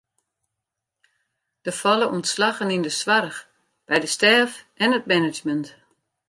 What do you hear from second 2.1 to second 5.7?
ûntslaggen yn de soarch, by de stêf en it management.